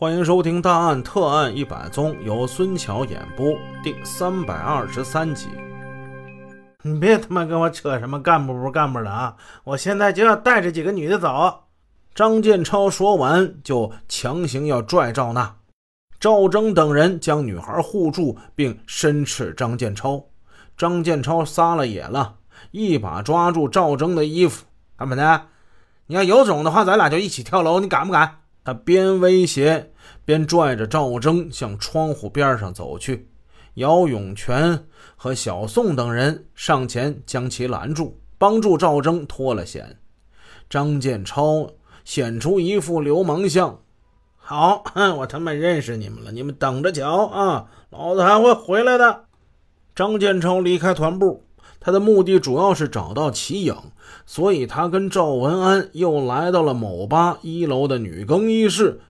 [0.00, 5.48] 欢迎收听《大案特案一百宗》，由孙桥演播，第三百二十三集。
[6.80, 9.36] 你别他妈跟我扯什么干部不干部的啊！
[9.62, 11.64] 我现在就要带着几个女的走。
[12.14, 15.56] 张建超说完，就强行要拽赵娜、
[16.18, 20.24] 赵征等人将女孩护住，并申斥张建超。
[20.78, 22.36] 张建超撒了野了，
[22.70, 24.64] 一把抓住赵征的衣服
[24.96, 25.42] ：“干嘛呢？
[26.06, 29.90] 你要有种的话，咱俩就一起跳楼，你敢不敢？”他边威胁
[30.24, 33.28] 边拽着赵征向窗户边上走去，
[33.74, 34.84] 姚永全
[35.16, 39.98] 和小宋等人上前将其拦住，帮助赵征脱了险。
[40.68, 41.68] 张建超
[42.04, 43.80] 显出一副流氓相
[44.36, 44.84] ：“好，
[45.18, 47.66] 我他妈认识你们了，你们等着瞧啊！
[47.90, 49.24] 老子还会回来的。”
[49.96, 51.44] 张建超离开团部，
[51.80, 53.74] 他的目的主要是找到齐颖。
[54.26, 59.00] 所以，他跟赵文安又来到了某吧一楼的女更衣室。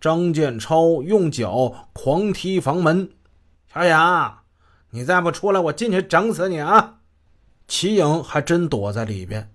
[0.00, 3.10] 张建超用脚狂踢房门
[3.72, 4.42] ：“小雅，
[4.90, 7.00] 你再不出来，我进去整死你啊！”
[7.68, 9.52] 齐颖还真躲在里边。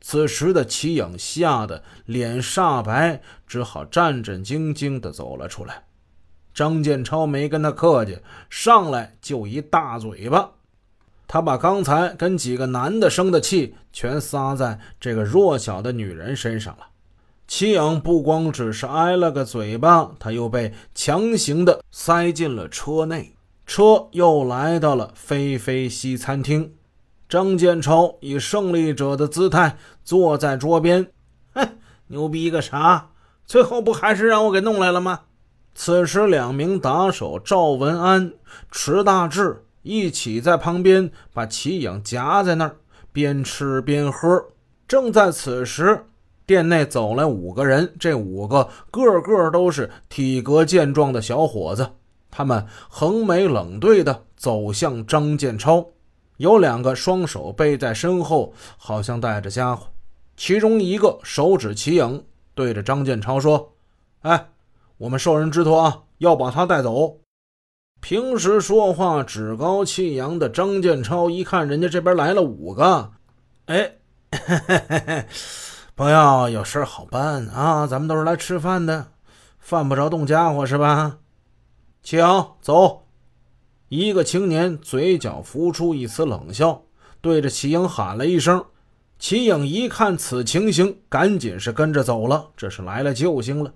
[0.00, 5.84] 此时的齐颖吓得脸煞白，只好战战兢兢地走了出来。
[6.54, 10.52] 张建超没跟他客气，上来就一大嘴巴。
[11.28, 16.86] 他把刚才跟几个男的生的气全撒在这个弱小的女人身上了。
[17.48, 23.34] 齐颖不光只是挨了个嘴巴，他又被强行的塞进了车内。
[23.66, 26.74] 车又来到了菲菲西餐厅。
[27.28, 31.08] 张建超以胜利者的姿态坐在桌边，
[31.54, 31.68] 哼，
[32.06, 33.10] 牛逼个啥？
[33.44, 35.22] 最后不还是让我给弄来了吗？
[35.74, 38.32] 此时，两名打手赵文安、
[38.70, 39.65] 迟大志。
[39.86, 42.76] 一起在旁边把齐颖夹在那儿，
[43.12, 44.46] 边吃边喝。
[44.88, 46.06] 正在此时，
[46.44, 51.88] 店内走来五个人，这五个个个都是体格健壮的小伙子。
[52.30, 55.86] 他们横眉冷对地走向张建超，
[56.36, 59.86] 有两个双手背在身后，好像带着家伙。
[60.36, 62.24] 其中一个手指齐颖，
[62.54, 63.74] 对着张建超说
[64.22, 64.48] ：“哎，
[64.98, 67.18] 我们受人之托啊，要把他带走。”
[68.00, 73.10] 平时说话趾高气扬的张建超一看人家这边来了五个，
[73.66, 73.96] 哎，
[75.96, 79.08] 朋友有事好办啊，咱们都是来吃饭的，
[79.58, 81.18] 犯不着动家伙是吧？
[82.02, 82.20] 请
[82.60, 83.06] 走。
[83.88, 86.82] 一个青年嘴角浮出一丝冷笑，
[87.20, 88.64] 对着齐颖喊了一声。
[89.18, 93.72] 齐颖一看此情形，赶紧是跟着走了，这是来了救星了。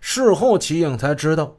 [0.00, 1.56] 事后齐颖才知道，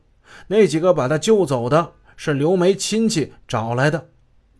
[0.47, 1.93] 那几个把他救走的。
[2.23, 4.09] 是刘梅亲戚找来的，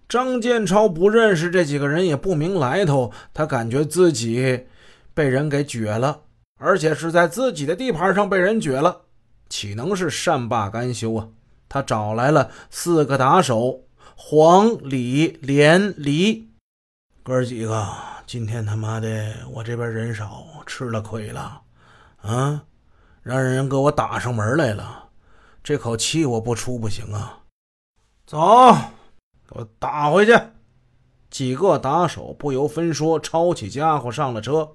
[0.10, 3.12] 张建超不认识这几个人，也不明来头。
[3.36, 4.66] 他感觉自己
[5.14, 6.22] 被人给撅了，
[6.58, 9.02] 而且是在自己的地盘上被人撅了，
[9.48, 11.28] 岂能是善罢甘休啊？
[11.70, 13.82] 他找来了四个打手：
[14.16, 16.50] 黄、李、连、黎，
[17.22, 17.88] 哥几个，
[18.26, 21.62] 今天他妈的我这边人少，吃了亏了，
[22.24, 22.64] 啊，
[23.22, 25.10] 让人给我打上门来了，
[25.64, 27.38] 这口气我不出不行啊！
[28.26, 28.38] 走，
[29.48, 30.34] 给我打回去！
[31.30, 34.72] 几个打手不由分说，抄起家伙上了车。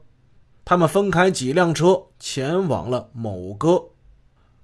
[0.65, 3.85] 他们分开几辆车，前往了某歌。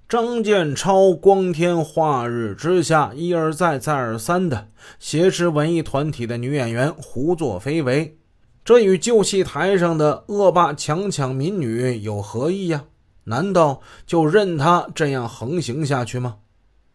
[0.08, 4.68] 张建超光天化日之下，一而再、再而三的
[4.98, 8.18] 挟持文艺团体的女演员胡作非为，
[8.62, 12.84] 这与旧戏台上的恶霸强抢民女有何异呀？
[13.24, 16.38] 难道就任他这样横行下去吗？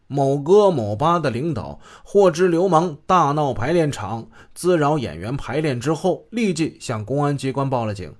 [0.08, 8.14] 某歌某吧的领导获知流氓大闹排练场，滋扰演员排练之后，立即向公安机关报了警。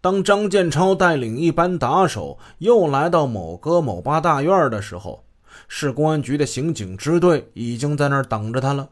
[0.00, 5.24] 当张建超带领一班打手又来到某歌某吧大院的时候，
[5.68, 8.88] 市公安局的刑警支队已经在那儿等着他了。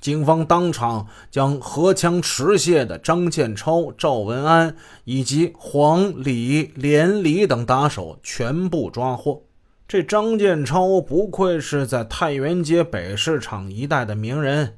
[0.00, 9.42] 警方当场将荷枪持械的张建超、赵文安以及黄、李、连、李等打手全部抓获。
[9.90, 14.76] 这张建超不愧是在太原街北市场一带的名人，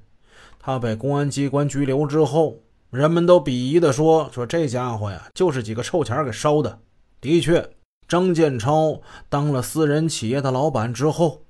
[0.59, 6.79] 他被公安机关拘留之后，人们都鄙夷地说：“说这家伙呀，就是几个臭钱给烧的。”
[7.20, 7.62] 的确，
[8.09, 11.43] 张建超当了私人企业的老板之后，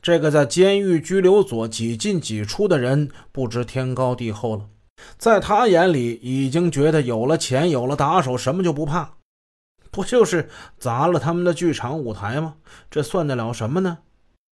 [0.00, 4.64] 这个在监狱拘留所几进几出的人，不知天高地厚了。
[5.18, 9.16] 在他眼里，已经觉得有了钱，有了打手，什么就不怕。
[9.92, 10.48] 不就是
[10.78, 12.54] 砸了他们的剧场舞台吗？
[12.90, 13.98] 这算得了什么呢？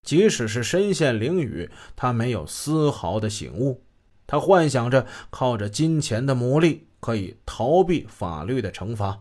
[0.01, 3.83] 即使是身陷囹圄，他没有丝毫的醒悟。
[4.25, 9.19] 他幻想着靠着金钱的魔力可以逃避法律的惩罚。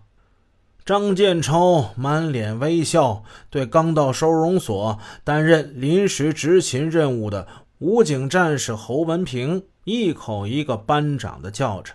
[0.84, 11.94] 张建超满脸微笑，对刚到收容所担任临时执勤任务的武警战士侯文平一口一个班长的叫着。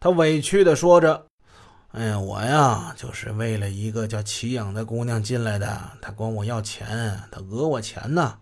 [0.00, 1.26] 他委屈地说着
[1.98, 5.66] ：“哎呀，我呀，就是为了一个叫齐颖的姑娘进来的，
[6.00, 6.86] 她管我要钱，
[7.28, 8.38] 她讹我钱呢。”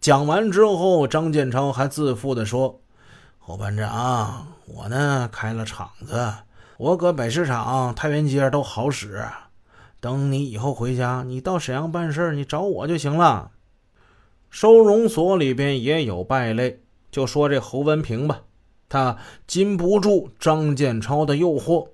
[0.00, 2.80] 讲完之后，张建超还自负地说
[3.40, 6.32] ：“侯班长，我呢开了厂子。”
[6.78, 9.24] 我搁北市场、太原街都好使。
[9.98, 13.50] 等你以后回家，你到沈阳办事，你找我就行了。
[14.50, 16.80] 收容所里边也有败类，
[17.10, 18.42] 就说这侯文平吧，
[18.88, 19.16] 他
[19.48, 21.88] 禁不住张建超的诱惑，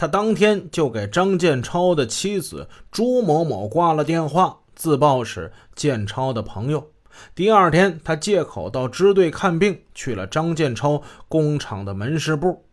[0.00, 6.90] 他当天就给张建超的妻子朱某某挂了电话，自曝是建超的朋友。
[7.34, 12.64] 第二天，他借口到支队看病去了张建超工厂的门市部。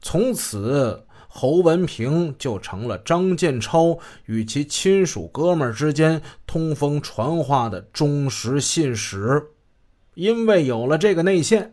[0.00, 9.48] 从此，侯文平就成了张建超与其亲属哥们之间通风传话的忠实信使。
[10.14, 11.72] 因为有了这个内线，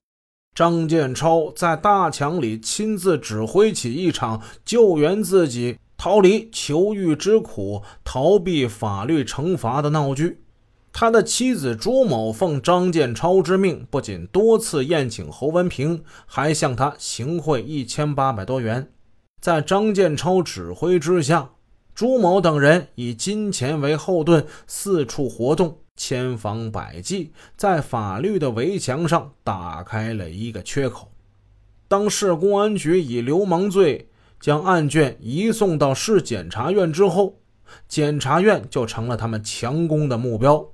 [0.57, 10.41] 张建超在大墙里亲自指挥起一场救援自己、逃离囚狱之苦、逃避法律惩罚的闹剧。
[10.91, 18.91] 他的妻子朱某奉张建超之命，不仅多次宴请侯文平，还向他行贿一千八百多元。
[19.39, 21.51] 在张建超指挥之下，
[21.93, 31.11] 朱某等人以金钱为后盾，四处活动，千方百计在法律的围墙上打开了一个缺口。
[31.89, 34.09] 当市公安局以流氓罪
[34.39, 37.39] 将案卷移送到市检察院之后，
[37.87, 40.65] 检察院就成了他们强攻的目标。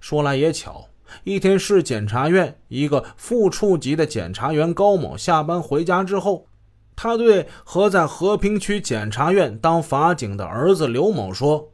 [0.00, 0.88] 说来也巧，
[1.24, 6.46] 一天市检察院一个副处级的检察员高某下班回家之后，
[6.94, 11.72] 他对和在和平区检察院当法警的儿子刘某说：“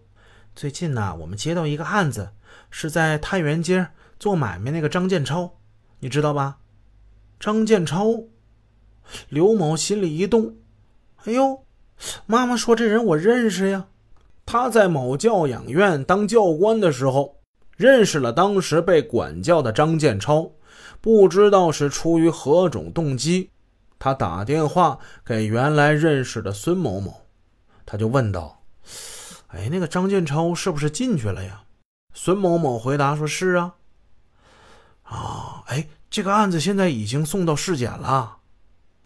[0.55, 2.31] 最近呢，我们接到一个案子，
[2.77, 3.87] 是在太原街
[4.19, 5.59] 做买卖那个张建超，
[6.01, 6.59] 你知道吧？”
[7.39, 8.25] 张建超，
[9.29, 10.57] 刘某心里一动
[11.25, 11.65] ：“哎呦，
[12.27, 13.87] 妈妈说这人我认识呀，
[14.45, 17.41] 他在某教养院当教官的时候。”
[17.77, 20.53] 认识了当时被管教的张建超，
[21.01, 23.51] 不知道是出于何种动机，
[23.99, 27.23] 他打电话给原来认识的孙某某，
[27.85, 28.63] 他就问道
[29.51, 31.63] ：“哎，那个张建超是不是进去了呀？”
[32.15, 33.75] 孙某某回答说：“是啊。”
[35.05, 38.39] 啊，哎，这个案子现在已经送到市检了，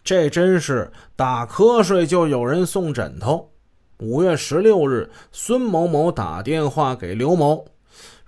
[0.01, 3.51] 这真是打瞌睡就有人送枕头。
[3.97, 7.67] 五月十六日，孙某某打电话给刘某。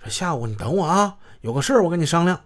[0.00, 2.38] 说下午你等我啊，有个事我跟你商量。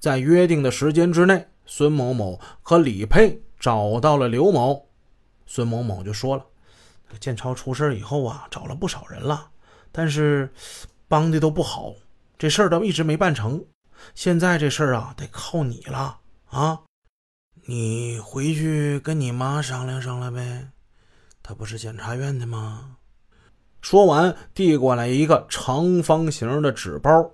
[0.00, 4.88] 在约定的时间之内，孙某某和李佩找到了刘某。
[5.46, 6.44] 孙某某就说了
[7.20, 9.50] ：“建超出事以后啊，找了不少人了，
[9.92, 10.52] 但是
[11.14, 11.94] 帮的都不好，
[12.36, 13.64] 这事儿都一直没办成。
[14.16, 16.80] 现在这事儿啊，得靠你了啊！
[17.66, 20.66] 你回去跟你妈商量商量呗，
[21.40, 22.96] 她不是检察院的吗？”
[23.80, 27.30] 说完，递过来一个长方形的纸包，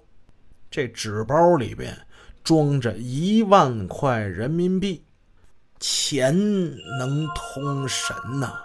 [0.71, 2.07] 这纸包里边
[2.45, 5.03] 装着一万块人民币，
[5.79, 6.37] 钱
[6.99, 8.61] 能通神呐！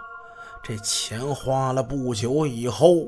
[0.61, 3.07] 这钱花了不久以后，